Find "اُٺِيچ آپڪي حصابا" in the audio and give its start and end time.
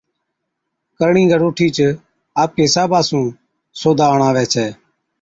1.45-2.99